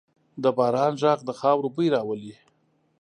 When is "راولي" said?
1.95-2.33